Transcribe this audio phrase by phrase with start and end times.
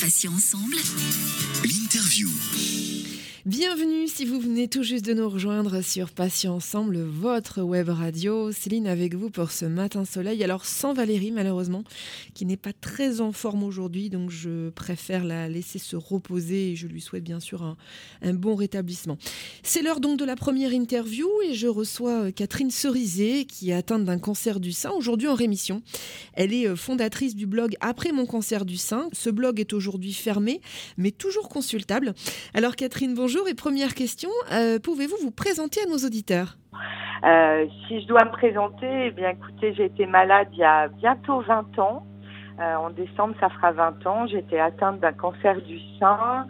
[0.00, 0.76] Patients ensemble.
[1.64, 2.28] L'interview.
[3.46, 8.50] Bienvenue si vous venez tout juste de nous rejoindre sur Patients Ensemble, votre web radio.
[8.50, 10.42] Céline avec vous pour ce matin soleil.
[10.42, 11.84] Alors sans Valérie malheureusement,
[12.34, 16.76] qui n'est pas très en forme aujourd'hui, donc je préfère la laisser se reposer et
[16.76, 17.76] je lui souhaite bien sûr un,
[18.22, 19.18] un bon rétablissement.
[19.62, 23.74] C'est l'heure donc de la première interview et je reçois euh, Catherine Cerizet qui est
[23.74, 25.82] atteinte d'un cancer du sein aujourd'hui en rémission.
[26.32, 29.08] Elle est euh, fondatrice du blog Après mon cancer du sein.
[29.12, 30.60] Ce blog est aujourd'hui fermé
[30.96, 32.14] mais toujours consultable.
[32.52, 36.56] Alors Catherine, bonjour et première question, euh, pouvez-vous vous présenter à nos auditeurs?
[37.24, 40.88] Euh, si je dois me présenter, eh bien écoutez, j'ai été malade il y a
[40.88, 42.06] bientôt 20 ans.
[42.60, 44.26] Euh, en décembre, ça fera 20 ans.
[44.26, 46.46] J'étais atteinte d'un cancer du sein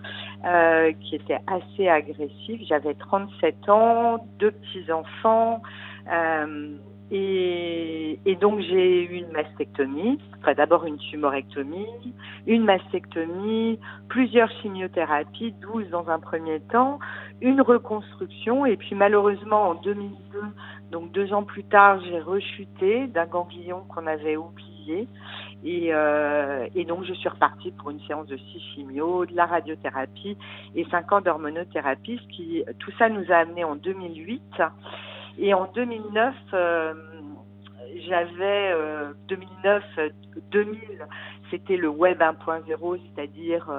[1.01, 2.61] qui était assez agressif.
[2.69, 5.63] J'avais 37 ans, deux petits-enfants.
[6.13, 6.77] euh,
[7.11, 12.15] et, et donc j'ai eu une mastectomie, enfin d'abord une tumorectomie,
[12.47, 16.99] une mastectomie, plusieurs chimiothérapies, 12 dans un premier temps,
[17.41, 18.67] une reconstruction.
[18.67, 20.41] Et puis malheureusement en 2002,
[20.91, 25.09] donc deux ans plus tard, j'ai rechuté d'un ganglion qu'on avait oublié.
[25.65, 29.47] Et, euh, et donc je suis repartie pour une séance de six chimio, de la
[29.47, 30.37] radiothérapie
[30.77, 34.43] et cinq ans d'hormonothérapie, ce qui tout ça nous a amené en 2008
[35.39, 36.95] et en 2009 euh,
[38.07, 40.11] j'avais euh, 2009 euh,
[40.51, 40.79] 2000
[41.51, 43.71] c'était le web 1.0 c'est-à-dire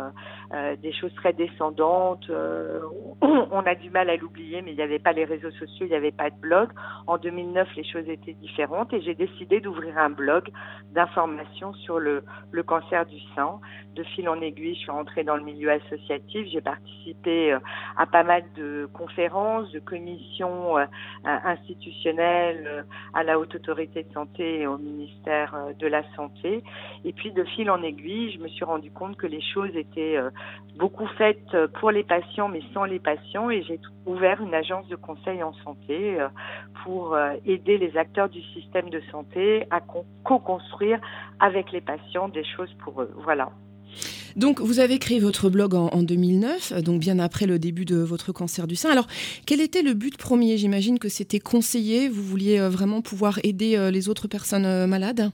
[0.53, 2.79] euh, des choses très descendantes euh,
[3.21, 5.89] on a du mal à l'oublier mais il n'y avait pas les réseaux sociaux il
[5.89, 6.69] n'y avait pas de blog.
[7.05, 10.49] En 2009 les choses étaient différentes et j'ai décidé d'ouvrir un blog
[10.91, 13.59] d'information sur le, le cancer du sein
[13.95, 17.59] de fil en aiguille je suis rentrée dans le milieu associatif j'ai participé euh,
[17.95, 20.85] à pas mal de conférences de commissions euh,
[21.25, 26.63] institutionnelles à la haute autorité de santé et au ministère de la santé.
[27.05, 30.17] Et puis de fil en aiguille, je me suis rendu compte que les choses étaient
[30.77, 33.49] beaucoup faites euh, pour les patients, mais sans les patients.
[33.49, 36.27] Et j'ai ouvert une agence de conseil en santé euh,
[36.83, 40.99] pour euh, aider les acteurs du système de santé à co- co-construire
[41.39, 43.11] avec les patients des choses pour eux.
[43.23, 43.49] Voilà.
[44.35, 47.83] Donc, vous avez créé votre blog en, en 2009, euh, donc bien après le début
[47.83, 48.91] de votre cancer du sein.
[48.91, 49.07] Alors,
[49.45, 50.57] quel était le but premier?
[50.57, 52.07] J'imagine que c'était conseiller.
[52.07, 55.31] Vous vouliez vraiment pouvoir aider les autres personnes malades?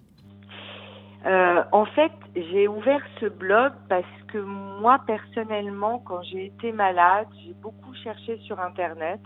[1.26, 7.28] Euh, en fait, j'ai ouvert ce blog parce que moi, personnellement, quand j'ai été malade,
[7.44, 9.22] j'ai beaucoup cherché sur Internet.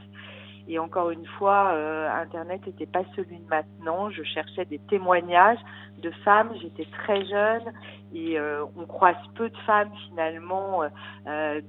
[0.69, 4.09] Et encore une fois, euh, Internet n'était pas celui de maintenant.
[4.11, 5.57] Je cherchais des témoignages
[5.97, 6.51] de femmes.
[6.61, 7.73] J'étais très jeune
[8.13, 10.83] et euh, on croise peu de femmes finalement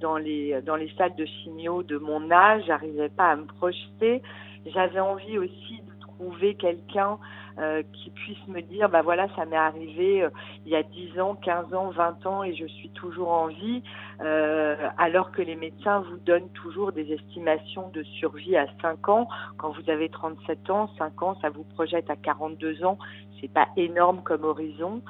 [0.01, 2.63] dans les dans les salles de chimio de mon âge.
[2.67, 4.23] J'arrivais pas à me projeter.
[4.67, 5.83] J'avais envie aussi
[6.21, 7.19] trouver quelqu'un
[7.59, 10.31] euh, qui puisse me dire, bah voilà, ça m'est arrivé euh,
[10.67, 13.83] il y a 10 ans, 15 ans, 20 ans et je suis toujours en vie,
[14.21, 19.29] euh, alors que les médecins vous donnent toujours des estimations de survie à 5 ans.
[19.57, 22.99] Quand vous avez 37 ans, 5 ans, ça vous projette à 42 ans.
[23.41, 25.03] C'est pas énorme comme horizon.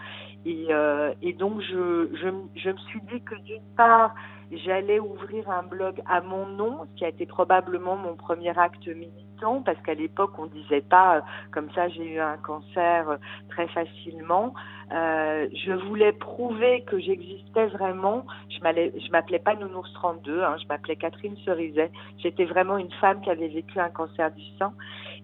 [0.46, 4.14] Et, euh, et donc, je, je, je me suis dit que d'une part,
[4.50, 8.86] j'allais ouvrir un blog à mon nom, ce qui a été probablement mon premier acte
[8.86, 11.20] militant, parce qu'à l'époque, on disait pas, euh,
[11.52, 13.16] comme ça, j'ai eu un cancer euh,
[13.48, 14.54] très facilement.
[14.92, 18.26] Euh, je voulais prouver que j'existais vraiment.
[18.48, 21.92] Je m'appelais pas Nounours 32, hein, je m'appelais Catherine Cerizet.
[22.18, 24.72] J'étais vraiment une femme qui avait vécu un cancer du sein.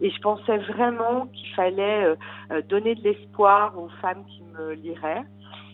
[0.00, 2.14] Et je pensais vraiment qu'il fallait
[2.68, 5.24] donner de l'espoir aux femmes qui me liraient.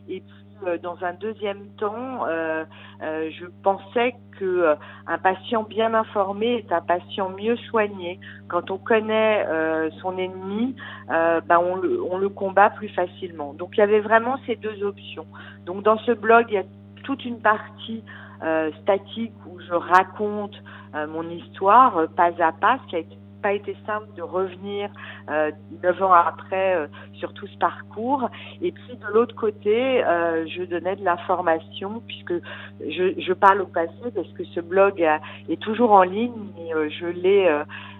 [0.09, 0.43] Et puis,
[0.83, 2.65] dans un deuxième temps, euh,
[3.03, 4.75] euh, je pensais que euh,
[5.07, 8.19] un patient bien informé est un patient mieux soigné.
[8.49, 10.77] Quand on connaît euh, son ennemi,
[11.11, 13.55] euh, ben on, le, on le combat plus facilement.
[13.55, 15.27] Donc il y avait vraiment ces deux options.
[15.67, 16.65] Donc dans ce blog, il y a
[17.05, 18.05] toute une partie
[18.43, 20.55] euh, statique où je raconte
[20.95, 24.23] euh, mon histoire euh, pas à pas, ce qui a été pas été simple de
[24.23, 24.89] revenir
[25.31, 25.51] euh,
[25.83, 28.31] neuf ans après euh, sur tout ce parcours.
[28.63, 32.35] Et puis de l'autre côté, euh, je donnais de l'information puisque
[32.81, 35.05] je, je parle au passé parce que ce blog
[35.49, 37.51] est toujours en ligne, mais je l'ai,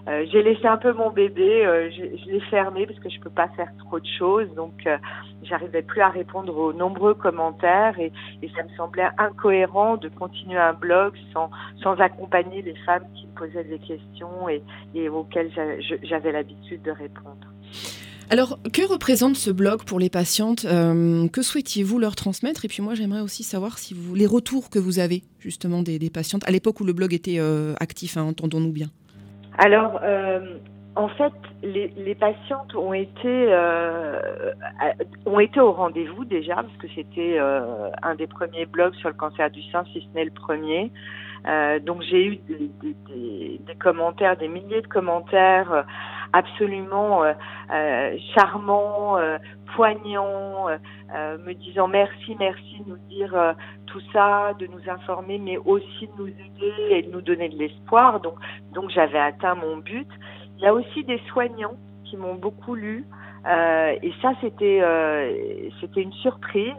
[0.07, 3.29] euh, j'ai laissé un peu mon bébé, euh, je, l'ai fermé parce que je peux
[3.29, 4.97] pas faire trop de choses, donc euh,
[5.43, 8.11] j'arrivais plus à répondre aux nombreux commentaires et,
[8.53, 11.49] ça me semblait incohérent de continuer un blog sans
[11.81, 15.51] sans accompagner les femmes qui me posaient des questions et, auxquelles
[16.03, 17.47] j'avais l'habitude de répondre.
[18.29, 20.65] Alors, que représente ce blog pour les patientes?
[20.65, 22.65] Euh, Que souhaitiez-vous leur transmettre?
[22.65, 26.09] Et puis moi, j'aimerais aussi savoir si vous les retours que vous avez justement des,
[26.09, 27.39] patientes à l'époque où le blog était
[27.79, 28.89] actif, hein, entendons-nous bien.
[29.57, 30.57] Alors, euh,
[30.95, 34.19] en fait, les, les, patientes ont été euh,
[35.25, 39.15] ont été au rendez-vous déjà parce que c'était euh, un des premiers blogs sur le
[39.15, 40.91] cancer du sein, si ce n'est le premier.
[41.47, 45.81] Euh, donc j'ai eu des, des, des, commentaires, des milliers de commentaires euh,
[46.31, 47.33] absolument euh,
[47.73, 49.17] euh charmants,
[49.75, 50.67] poignants,
[51.13, 53.55] me disant merci, merci de nous dire
[53.87, 57.57] tout ça, de nous informer, mais aussi de nous aider et de nous donner de
[57.57, 58.19] l'espoir.
[58.19, 58.35] Donc,
[58.73, 60.07] donc j'avais atteint mon but.
[60.63, 61.75] Il y a aussi des soignants
[62.05, 63.05] qui m'ont beaucoup lu.
[63.45, 66.73] Euh, et ça, c'était euh, c'était une surprise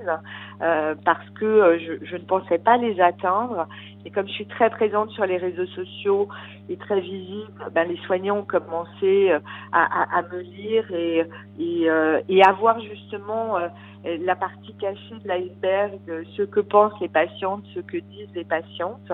[0.63, 3.69] euh, parce que je, je, ne pensais pas les atteindre.
[4.05, 6.29] Et comme je suis très présente sur les réseaux sociaux
[6.69, 9.39] et très visible, ben, les soignants ont commencé euh,
[9.73, 11.25] à, à, à me lire et,
[11.59, 11.89] et,
[12.29, 13.57] et à voir justement
[14.05, 15.99] la partie cachée de l'iceberg,
[16.37, 19.11] ce que pensent les patientes, ce que disent les patientes.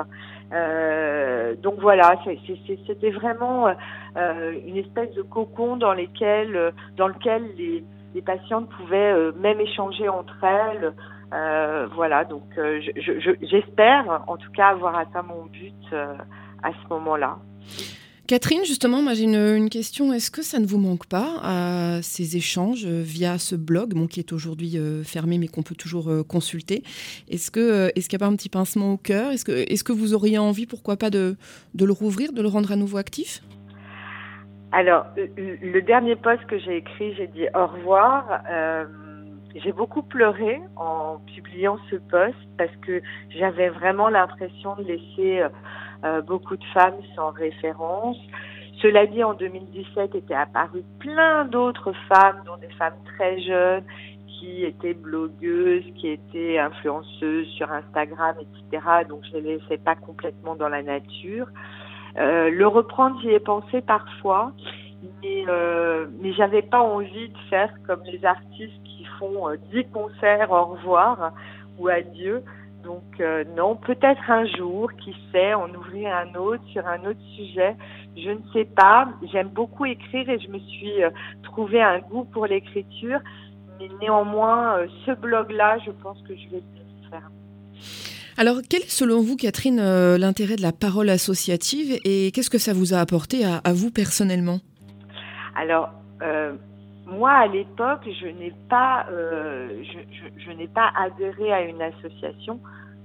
[0.53, 2.17] Euh, donc voilà,
[2.67, 3.69] c'était vraiment
[4.17, 7.85] euh, une espèce de cocon dans, lesquels, dans lequel les,
[8.15, 10.93] les patientes pouvaient euh, même échanger entre elles.
[11.33, 15.95] Euh, voilà, donc j'espère je, je, en tout cas avoir atteint mon but
[16.63, 17.39] à ce moment-là.
[18.31, 20.13] Catherine, justement, moi j'ai une, une, question.
[20.13, 24.07] Est-ce que ça ne vous manque pas à ces échanges euh, via ce blog, bon,
[24.07, 26.85] qui est aujourd'hui euh, fermé mais qu'on peut toujours euh, consulter?
[27.29, 29.33] Est-ce que est-ce qu'il n'y a pas un petit pincement au cœur?
[29.33, 31.35] Est-ce que est-ce que vous auriez envie, pourquoi pas, de,
[31.75, 33.41] de le rouvrir, de le rendre à nouveau actif?
[34.71, 38.27] Alors, le dernier post que j'ai écrit, j'ai dit au revoir.
[39.55, 45.43] Euh, j'ai beaucoup pleuré en publiant ce post parce que j'avais vraiment l'impression de laisser
[46.05, 48.17] euh, beaucoup de femmes sans référence.
[48.83, 53.85] Cela dit, en 2017 étaient apparues plein d'autres femmes, dont des femmes très jeunes,
[54.27, 58.83] qui étaient blogueuses, qui étaient influenceuses sur Instagram, etc.
[59.07, 61.47] Donc je ne les laissais pas complètement dans la nature.
[62.19, 64.53] Euh, le reprendre, j'y ai pensé parfois,
[65.23, 69.87] mais, euh, mais j'avais pas envie de faire comme les artistes qui font euh, 10
[69.93, 71.33] concerts au revoir
[71.79, 72.43] ou adieu.
[72.85, 77.21] Donc euh, non, peut-être un jour, qui sait, on ouvrir un autre sur un autre
[77.37, 77.77] sujet.
[78.17, 79.09] Je ne sais pas.
[79.33, 81.11] J'aime beaucoup écrire et je me suis euh,
[81.43, 83.21] trouvé un goût pour l'écriture.
[83.79, 87.31] Mais néanmoins, euh, ce blog-là, je pense que je vais le faire.
[88.37, 92.59] Alors, quel est selon vous, Catherine, euh, l'intérêt de la parole associative et qu'est-ce que
[92.59, 94.61] ça vous a apporté à vous personnellement?
[95.61, 95.91] Alors,
[96.23, 96.55] euh,
[97.05, 99.83] moi, à l'époque, je n'ai pas, euh,
[100.39, 102.59] je, n'ai pas adhéré à une association.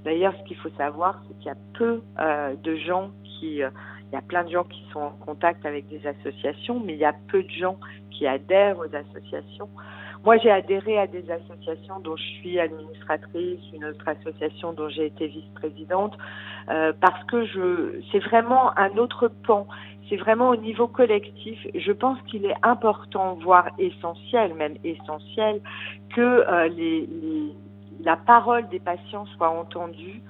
[0.05, 4.13] D'ailleurs, ce qu'il faut savoir, c'est qu'il y a peu euh, de gens qui, il
[4.13, 7.03] y a plein de gens qui sont en contact avec des associations, mais il y
[7.03, 7.77] a peu de gens
[8.09, 9.67] qui adhèrent aux associations.
[10.23, 15.07] Moi, j'ai adhéré à des associations dont je suis administratrice, une autre association dont j'ai
[15.07, 16.17] été vice-présidente,
[16.67, 19.67] parce que je, c'est vraiment un autre pan
[20.09, 21.59] c'est vraiment au niveau collectif.
[21.73, 25.61] Je pense qu'il est important, voire essentiel, même essentiel,
[26.15, 27.47] que euh,
[28.01, 30.21] la parole des patients soit entendue.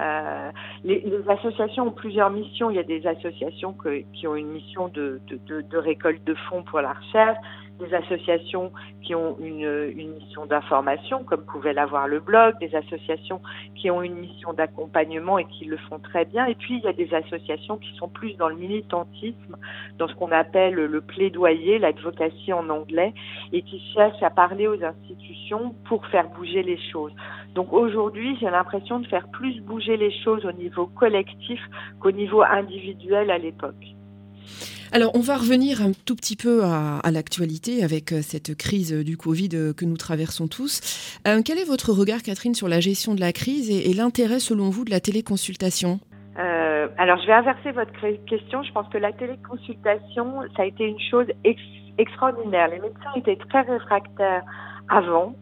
[0.00, 0.50] Euh,
[0.84, 2.70] les, associations ont plusieurs missions.
[2.70, 3.74] Il y a des associations
[4.14, 7.38] qui ont une mission de, de récolte de fonds pour la recherche
[7.80, 8.72] des associations
[9.02, 13.40] qui ont une, mission d'information, comme pouvait l'avoir le blog, des associations
[13.74, 16.46] qui ont une mission d'accompagnement et qui le font très bien.
[16.46, 19.56] Et puis, il y a des associations qui sont plus dans le militantisme,
[19.98, 23.12] dans ce qu'on appelle le plaidoyer, l'advocacy en anglais,
[23.52, 27.12] et qui cherchent à parler aux institutions pour faire bouger les choses.
[27.54, 31.60] Donc aujourd'hui, j'ai l'impression de faire plus bouger les choses au niveau collectif
[32.00, 33.99] qu'au niveau individuel à l'époque.
[34.92, 39.16] Alors, on va revenir un tout petit peu à, l'actualité avec euh, cette crise du
[39.16, 40.80] Covid euh, que nous traversons tous.
[41.28, 44.68] Euh, quel est votre regard, Catherine, sur la gestion de la crise et, l'intérêt, selon
[44.68, 46.00] vous, de la téléconsultation?
[46.38, 47.92] Euh, alors, je vais inverser votre
[48.26, 48.62] question.
[48.62, 51.60] Je pense que la téléconsultation, ça a été une chose ex
[51.98, 52.68] extraordinaire.
[52.68, 54.42] Les médecins étaient très réfractaires
[54.88, 55.34] avant,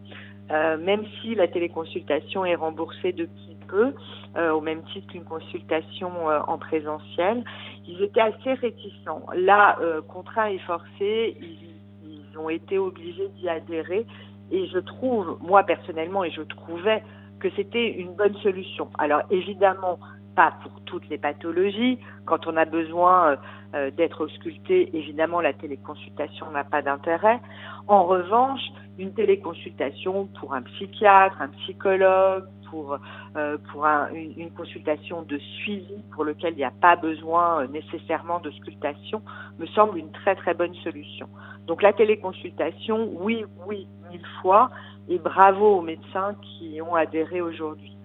[0.51, 6.39] euh, même si la téléconsultation est remboursée depuis euh, au même titre qu'une consultation euh,
[6.47, 7.43] en présentiel,
[7.87, 9.25] ils étaient assez réticents.
[9.35, 14.05] Là, euh, contraints et forcés, ils, ils ont été obligés d'y adhérer.
[14.51, 17.03] Et je trouve, moi personnellement, et je trouvais
[17.39, 18.89] que c'était une bonne solution.
[18.97, 19.99] Alors évidemment,
[20.35, 21.99] pas pour toutes les pathologies.
[22.25, 23.37] Quand on a besoin
[23.75, 27.39] euh, d'être ausculté, évidemment, la téléconsultation n'a pas d'intérêt.
[27.87, 28.61] En revanche,
[28.97, 32.97] une téléconsultation pour un psychiatre, un psychologue, pour,
[33.35, 37.67] euh, pour un, une, consultation de suivi pour lequel il n'y a pas besoin euh,
[37.67, 39.21] nécessairement d'auscultation,
[39.57, 41.27] me semble une très très bonne solution.
[41.67, 44.69] Donc la téléconsultation, oui, oui, mille fois,
[45.07, 47.95] et bravo aux médecins qui ont adhéré aujourd'hui.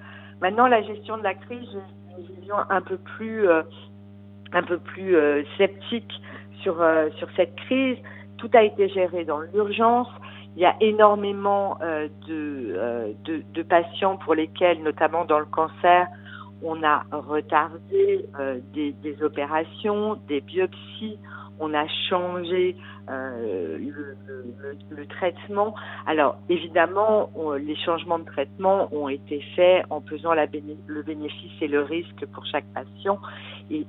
[0.41, 1.79] Maintenant, la gestion de la crise,
[2.53, 3.63] un peu plus, euh,
[4.53, 6.13] un peu plus euh, sceptique
[6.63, 6.77] sur,
[7.17, 7.99] sur cette crise.
[8.39, 10.09] Tout a été géré dans l'urgence.
[10.57, 11.79] Il y a énormément
[12.29, 16.07] de, de, de, patients pour lesquels, notamment dans le cancer,
[16.65, 18.25] on a retardé
[18.73, 21.19] des, des opérations, des biopsies,
[21.61, 22.77] on a changé
[23.11, 23.79] euh,
[24.91, 25.75] le, traitement.
[26.07, 31.83] Alors évidemment, les changements de traitement ont été faits en pesant le bénéfice et le
[31.83, 33.19] risque pour chaque patient.
[33.71, 33.87] Et,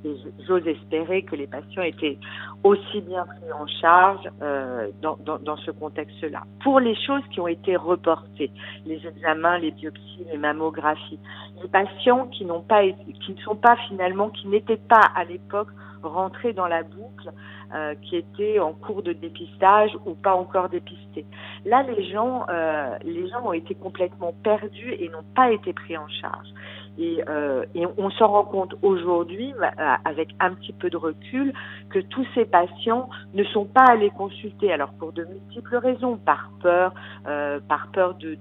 [0.47, 2.17] j'ose espérer que les patients étaient
[2.63, 6.43] aussi bien pris en charge euh, dans, dans, ce contexte-là.
[6.63, 8.51] Pour les choses qui ont été reportées,
[8.85, 11.19] les examens, les biopsies, les mammographies,
[11.61, 15.69] les patients qui n'ont pas qui ne sont pas finalement, qui n'étaient pas à l'époque
[16.07, 17.31] rentrés dans la boucle,
[17.73, 21.25] euh, qui étaient en cours de dépistage ou pas encore dépistés.
[21.65, 25.97] Là, les gens, euh, les gens ont été complètement perdus et n'ont pas été pris
[25.97, 26.47] en charge.
[26.97, 27.65] Et, euh,
[27.97, 31.53] on s'en rend compte aujourd'hui, euh, avec un petit peu de recul,
[31.89, 34.71] que tous ces patients ne sont pas allés consulter.
[34.71, 36.93] Alors pour de multiples raisons, par peur,
[37.27, 38.37] euh, par peur de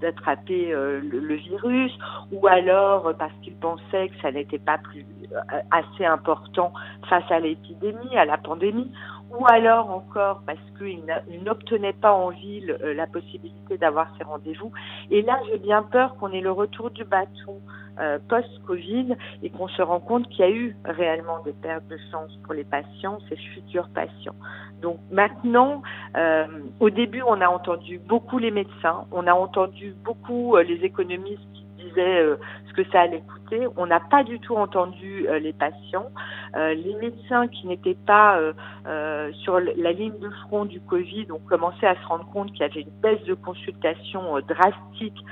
[0.00, 1.92] d'attraper de, le, le, virus,
[2.32, 5.04] ou alors parce qu'ils pensaient que ça n'était pas plus
[5.70, 6.72] assez important
[7.08, 8.90] face à l'épidémie, à la pandémie,
[9.38, 11.02] ou alors encore parce qu'ils
[11.42, 14.72] n'obtenaient pas en ville euh, la possibilité d'avoir ces rendez-vous.
[15.10, 17.60] Et là, j'ai bien peur qu'on ait le retour du bâton
[17.98, 21.98] euh, post-Covid et qu'on se rend compte qu'il y a eu réellement des pertes de
[22.10, 24.34] chance pour les patients, ces futurs patients.
[24.82, 25.82] Donc maintenant,
[26.16, 26.46] euh,
[26.80, 31.63] au début, on a entendu beaucoup les médecins, on a entendu beaucoup les économistes
[32.02, 32.36] euh,
[32.68, 33.66] ce que ça allait coûter.
[33.76, 36.10] On n'a pas du tout entendu euh, les patients.
[36.56, 38.40] Euh, les médecins qui n'étaient pas
[39.42, 42.64] sur la ligne de front du Covid ont commencé à se rendre compte qu'il y
[42.64, 45.24] avait une baisse de consultation drastique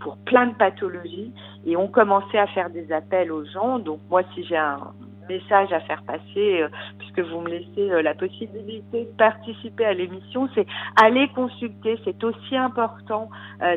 [0.00, 1.32] pour plein de pathologies
[1.66, 3.78] et ont commencé à faire des appels aux gens.
[3.78, 4.92] Donc moi, si j'ai un
[5.34, 6.64] message à faire passer,
[6.98, 10.66] puisque vous me laissez la possibilité de participer à l'émission, c'est
[11.00, 11.98] aller consulter.
[12.04, 13.30] C'est aussi important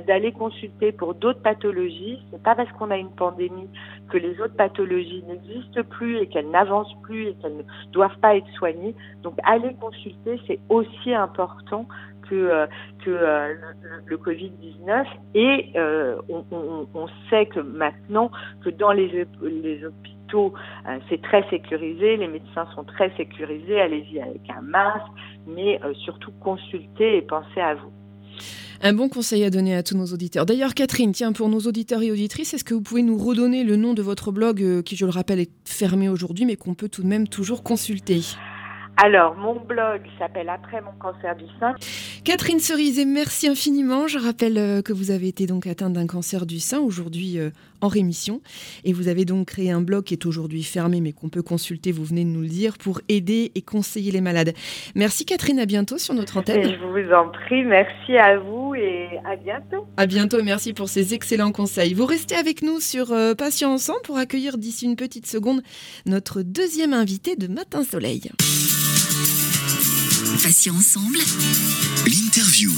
[0.07, 3.69] d'aller consulter pour d'autres pathologies c'est pas parce qu'on a une pandémie
[4.09, 8.35] que les autres pathologies n'existent plus et qu'elles n'avancent plus et qu'elles ne doivent pas
[8.35, 8.95] être soignées.
[9.23, 11.87] Donc aller consulter, c'est aussi important
[12.29, 12.67] que, euh,
[13.03, 13.53] que euh,
[14.05, 18.31] le, Covid-19 et euh, on, sait que maintenant
[18.63, 20.15] que dans les, les hôpitaux
[21.09, 25.11] c'est très sécurisé, les médecins sont très sécurisés, allez-y avec un masque,
[25.47, 27.91] mais surtout consultez et pensez à vous.
[28.81, 30.45] Un bon conseil à donner à tous nos auditeurs.
[30.45, 33.77] D'ailleurs, Catherine, tiens, pour nos auditeurs et auditrices, est-ce que vous pouvez nous redonner le
[33.77, 36.89] nom de votre blog euh, qui, je le rappelle, est fermé aujourd'hui, mais qu'on peut
[36.89, 38.21] tout de même toujours consulter?
[38.97, 41.75] Alors, mon blog s'appelle Après mon cancer du sein.
[42.23, 44.07] Catherine Cerizet, merci infiniment.
[44.07, 47.49] Je rappelle euh, que vous avez été donc atteinte d'un cancer du sein aujourd'hui euh,
[47.81, 48.41] en rémission.
[48.85, 51.91] Et vous avez donc créé un blog qui est aujourd'hui fermé, mais qu'on peut consulter,
[51.91, 54.53] vous venez de nous le dire, pour aider et conseiller les malades.
[54.95, 56.63] Merci Catherine, à bientôt sur notre antenne.
[56.63, 59.85] je vous en prie, merci à vous et à bientôt.
[59.97, 61.93] À bientôt, merci pour ces excellents conseils.
[61.93, 65.61] Vous restez avec nous sur euh, Patient Ensemble pour accueillir d'ici une petite seconde
[66.05, 68.31] notre deuxième invité de Matin Soleil.
[70.41, 71.19] Patient ensemble.
[72.05, 72.71] L'interview.